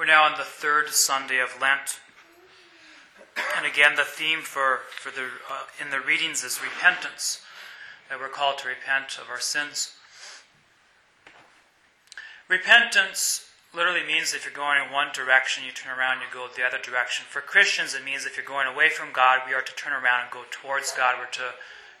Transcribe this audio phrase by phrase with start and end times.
[0.00, 2.00] We're now on the third Sunday of Lent.
[3.54, 7.42] And again, the theme for, for the, uh, in the readings is repentance,
[8.08, 9.92] that we're called to repent of our sins.
[12.48, 16.48] Repentance literally means if you're going in one direction, you turn around and you go
[16.48, 17.26] the other direction.
[17.28, 20.22] For Christians, it means if you're going away from God, we are to turn around
[20.22, 21.16] and go towards God.
[21.18, 21.52] We're to,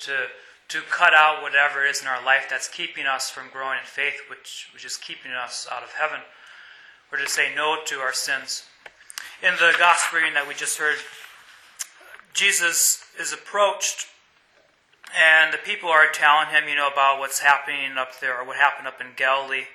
[0.00, 0.26] to,
[0.68, 4.20] to cut out whatever is in our life that's keeping us from growing in faith,
[4.28, 6.20] which, which is keeping us out of heaven.
[7.10, 8.64] We're to say no to our sins.
[9.40, 10.96] In the gospel reading that we just heard,
[12.34, 14.06] Jesus is approached,
[15.16, 18.56] and the people are telling him, you know, about what's happening up there, or what
[18.56, 19.66] happened up in Galilee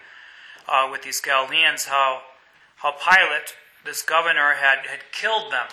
[0.67, 2.21] uh, with these Galileans, how,
[2.77, 5.67] how Pilate, this governor, had, had killed them.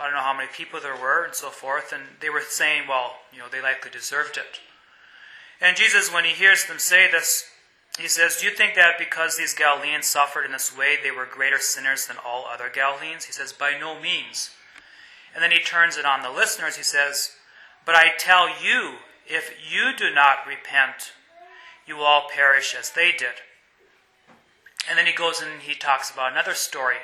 [0.00, 2.84] I don't know how many people there were and so forth, and they were saying,
[2.88, 4.58] well, you know, they likely deserved it.
[5.60, 7.44] And Jesus, when he hears them say this,
[7.98, 11.26] he says, Do you think that because these Galileans suffered in this way, they were
[11.26, 13.24] greater sinners than all other Galileans?
[13.24, 14.50] He says, By no means.
[15.34, 16.76] And then he turns it on the listeners.
[16.76, 17.32] He says,
[17.86, 18.94] But I tell you,
[19.26, 21.12] if you do not repent,
[21.86, 23.42] you will all perish as they did.
[24.88, 26.96] And then he goes and he talks about another story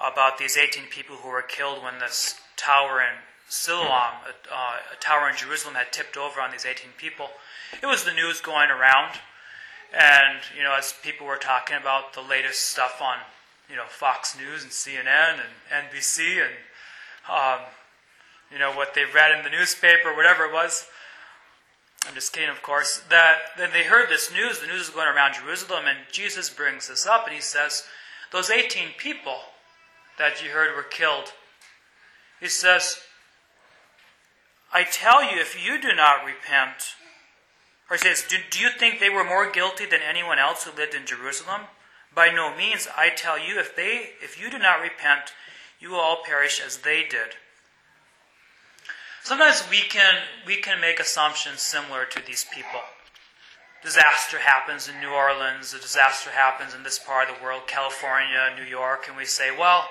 [0.00, 3.16] about these 18 people who were killed when this tower in
[3.48, 3.88] Siloam,
[4.26, 7.30] a, uh, a tower in Jerusalem, had tipped over on these 18 people.
[7.80, 9.20] It was the news going around.
[9.94, 13.16] And, you know, as people were talking about the latest stuff on,
[13.70, 16.54] you know, Fox News and CNN and NBC and,
[17.30, 17.60] um,
[18.52, 20.86] you know, what they read in the newspaper, whatever it was,
[22.06, 24.60] I'm just kidding, of course, that then they heard this news.
[24.60, 27.82] The news is going around Jerusalem, and Jesus brings this up, and he says,
[28.30, 29.38] Those 18 people
[30.16, 31.32] that you heard were killed,
[32.40, 32.98] he says,
[34.72, 36.94] I tell you, if you do not repent,
[37.88, 40.76] or he says, do, do you think they were more guilty than anyone else who
[40.76, 41.62] lived in Jerusalem?
[42.14, 42.88] By no means.
[42.96, 45.32] I tell you, if they if you do not repent,
[45.78, 47.36] you will all perish as they did.
[49.22, 50.14] Sometimes we can
[50.46, 52.80] we can make assumptions similar to these people.
[53.82, 58.52] Disaster happens in New Orleans, a disaster happens in this part of the world, California,
[58.56, 59.88] New York, and we say, well,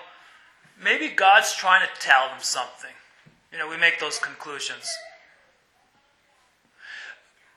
[0.81, 2.91] maybe God's trying to tell them something.
[3.53, 4.85] You know, we make those conclusions.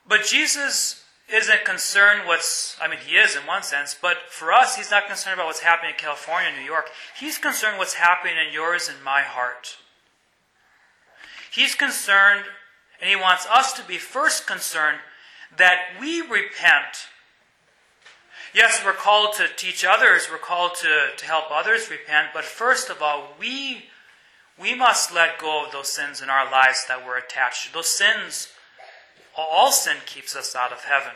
[0.09, 4.75] But Jesus isn't concerned what's, I mean, he is in one sense, but for us,
[4.75, 6.89] he's not concerned about what's happening in California, New York.
[7.17, 9.77] He's concerned what's happening in yours and my heart.
[11.51, 12.45] He's concerned,
[12.99, 14.97] and he wants us to be first concerned
[15.55, 17.07] that we repent.
[18.53, 22.89] Yes, we're called to teach others, we're called to, to help others repent, but first
[22.89, 23.83] of all, we,
[24.59, 27.73] we must let go of those sins in our lives that we're attached to.
[27.73, 28.47] Those sins,
[29.37, 31.13] all sin keeps us out of heaven.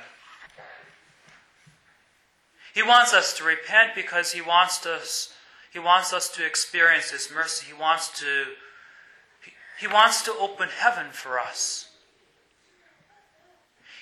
[2.74, 5.34] He wants us to repent because he wants us,
[5.72, 7.68] he wants us to experience his mercy.
[7.68, 8.46] He wants to
[9.80, 11.90] he wants to open heaven for us.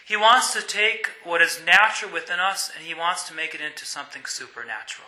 [0.06, 3.62] He wants to take what is natural within us and he wants to make it
[3.62, 5.08] into something supernatural.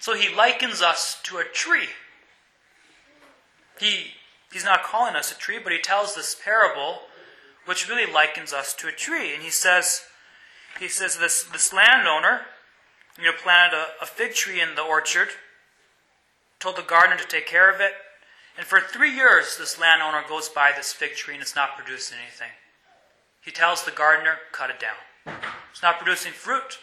[0.00, 1.88] So he likens us to a tree.
[3.80, 4.08] He,
[4.54, 7.00] he's not calling us a tree, but he tells this parable
[7.66, 9.34] which really likens us to a tree.
[9.34, 10.02] And he says,
[10.78, 12.42] he says this, this landowner,
[13.18, 15.28] you know, planted a, a fig tree in the orchard
[16.60, 17.92] told the gardener to take care of it.
[18.56, 22.18] And for three years, this landowner goes by this fig tree and it's not producing
[22.22, 22.52] anything.
[23.44, 25.36] He tells the gardener, cut it down.
[25.70, 26.78] It's not producing fruit.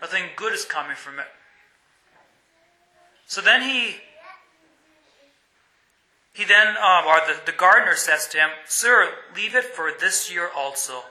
[0.00, 1.26] Nothing good is coming from it.
[3.26, 3.96] So then he,
[6.32, 10.32] he then, um, or the, the gardener says to him, Sir, leave it for this
[10.32, 11.04] year also,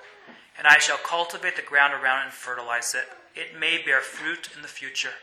[0.57, 3.05] and I shall cultivate the ground around and fertilize it.
[3.39, 5.13] It may bear fruit in the future.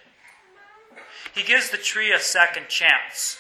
[1.35, 3.39] He gives the tree a second chance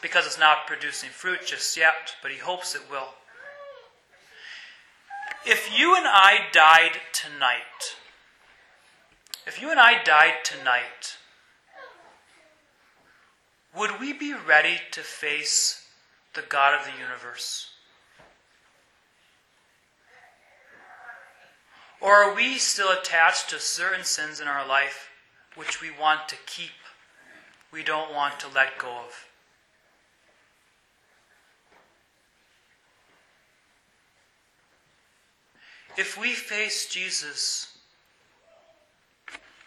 [0.00, 3.14] because it's not producing fruit just yet, but he hopes it will.
[5.44, 7.96] If you and I died tonight,
[9.46, 11.17] if you and I died tonight,
[13.76, 15.86] would we be ready to face
[16.34, 17.70] the God of the universe?
[22.00, 25.10] Or are we still attached to certain sins in our life
[25.56, 26.70] which we want to keep,
[27.72, 29.26] we don't want to let go of?
[35.96, 37.76] If we face Jesus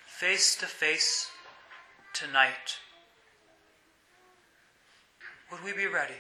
[0.05, 1.29] face to face
[2.13, 2.77] tonight,
[5.51, 6.15] would we be ready?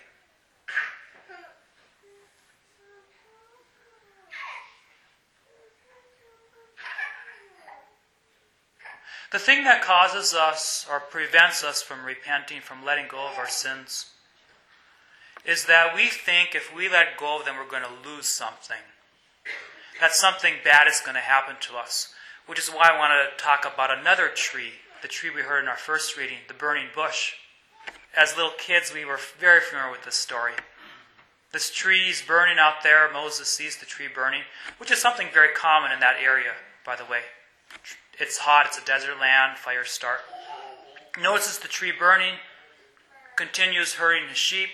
[9.31, 13.47] The thing that causes us or prevents us from repenting, from letting go of our
[13.47, 14.07] sins,
[15.45, 18.77] is that we think if we let go of them, we're going to lose something.
[20.01, 22.13] That something bad is going to happen to us.
[22.45, 25.69] Which is why I want to talk about another tree, the tree we heard in
[25.69, 27.35] our first reading, the burning bush.
[28.15, 30.53] As little kids, we were very familiar with this story.
[31.53, 33.11] This tree is burning out there.
[33.11, 34.41] Moses sees the tree burning,
[34.77, 36.51] which is something very common in that area,
[36.85, 37.21] by the way.
[38.19, 40.19] It's hot, it's a desert land, fires start.
[41.21, 42.35] Notices the tree burning,
[43.35, 44.69] continues herding his sheep.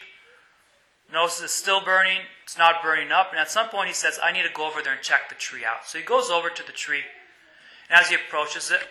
[1.12, 4.32] Notices it's still burning, it's not burning up, and at some point he says, I
[4.32, 5.86] need to go over there and check the tree out.
[5.86, 7.04] So he goes over to the tree,
[7.90, 8.82] and as he approaches it,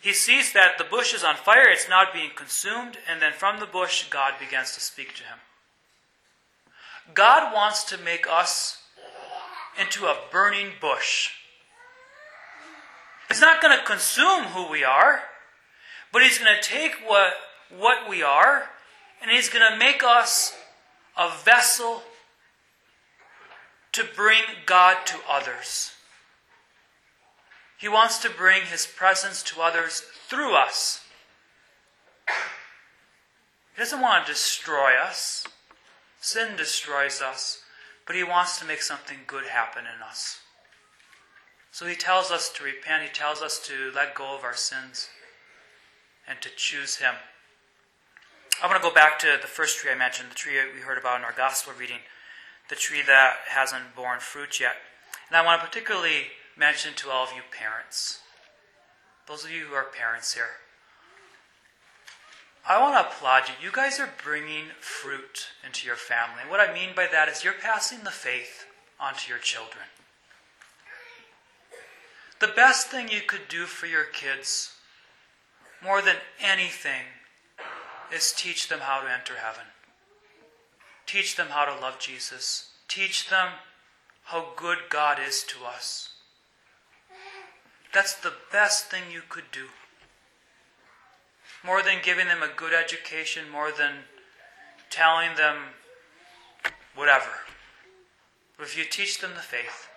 [0.00, 3.58] he sees that the bush is on fire, it's not being consumed, and then from
[3.58, 5.38] the bush, God begins to speak to him.
[7.14, 8.82] God wants to make us
[9.80, 11.30] into a burning bush.
[13.28, 15.20] He's not going to consume who we are,
[16.12, 17.34] but He's going to take what,
[17.76, 18.64] what we are
[19.20, 20.56] and He's going to make us
[21.16, 22.02] a vessel
[23.92, 25.92] to bring God to others.
[27.78, 31.04] He wants to bring His presence to others through us.
[32.26, 35.46] He doesn't want to destroy us.
[36.20, 37.62] Sin destroys us,
[38.04, 40.40] but He wants to make something good happen in us.
[41.70, 45.08] So He tells us to repent, He tells us to let go of our sins
[46.26, 47.14] and to choose Him.
[48.60, 50.98] I want to go back to the first tree I mentioned, the tree we heard
[50.98, 51.98] about in our gospel reading,
[52.68, 54.74] the tree that hasn't borne fruit yet.
[55.28, 56.26] And I want to particularly
[56.58, 58.20] mention to all of you parents,
[59.26, 60.58] those of you who are parents here.
[62.68, 63.54] I want to applaud you.
[63.62, 66.42] You guys are bringing fruit into your family.
[66.42, 68.66] And What I mean by that is you're passing the faith
[69.00, 69.84] onto your children.
[72.40, 74.72] The best thing you could do for your kids,
[75.82, 77.02] more than anything,
[78.14, 79.64] is teach them how to enter heaven.
[81.06, 82.70] Teach them how to love Jesus.
[82.86, 83.48] Teach them
[84.24, 86.10] how good God is to us.
[87.92, 89.66] That's the best thing you could do.
[91.64, 94.04] More than giving them a good education, more than
[94.90, 95.56] telling them
[96.94, 97.30] whatever.
[98.56, 99.88] But if you teach them the faith,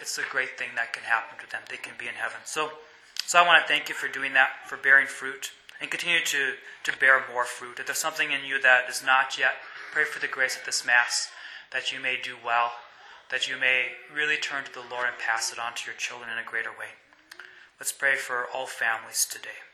[0.00, 1.62] it's a great thing that can happen to them.
[1.68, 2.38] They can be in heaven.
[2.44, 2.70] So,
[3.26, 6.54] so I want to thank you for doing that, for bearing fruit, and continue to,
[6.84, 7.78] to bear more fruit.
[7.78, 9.54] If there's something in you that is not yet,
[9.92, 11.30] pray for the grace of this Mass
[11.72, 12.72] that you may do well,
[13.30, 16.30] that you may really turn to the Lord and pass it on to your children
[16.30, 16.98] in a greater way.
[17.78, 19.69] Let's pray for all families today.